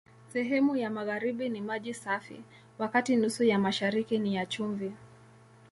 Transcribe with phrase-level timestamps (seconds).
[0.33, 2.41] Sehemu ya magharibi ni maji safi,
[2.79, 4.91] wakati nusu ya mashariki ni ya chumvi.